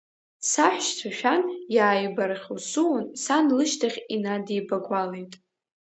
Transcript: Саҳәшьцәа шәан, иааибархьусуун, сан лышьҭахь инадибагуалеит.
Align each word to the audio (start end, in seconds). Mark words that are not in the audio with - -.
Саҳәшьцәа 0.49 1.09
шәан, 1.17 1.41
иааибархьусуун, 1.75 3.05
сан 3.23 3.45
лышьҭахь 3.57 3.99
инадибагуалеит. 4.15 5.33